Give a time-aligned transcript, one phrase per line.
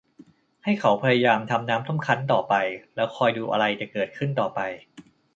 [0.63, 2.55] ให้เขาพยายามทำน้ำส้มคั้นต่อไป
[2.95, 4.59] แล้วคอยดูอะไรจะเกิดขึ้นต่อไป